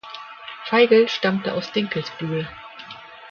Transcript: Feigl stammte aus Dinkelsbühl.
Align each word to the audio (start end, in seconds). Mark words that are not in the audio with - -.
Feigl 0.65 1.07
stammte 1.09 1.53
aus 1.53 1.73
Dinkelsbühl. 1.73 2.49